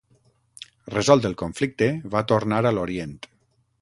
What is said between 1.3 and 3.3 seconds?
conflicte, va tornar a l'Orient.